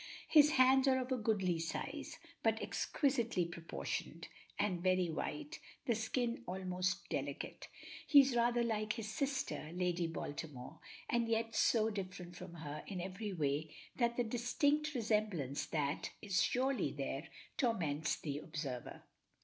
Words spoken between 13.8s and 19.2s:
that the distinct resemblance that is surely there torments the observer.